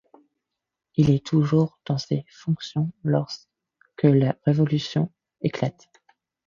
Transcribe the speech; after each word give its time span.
Il 0.95 1.11
est 1.11 1.23
toujours 1.23 1.77
dans 1.85 1.99
ses 1.99 2.25
fonctions 2.27 2.91
lorsque 3.03 3.45
la 4.01 4.35
Révolution 4.47 5.11
éclate. 5.41 5.91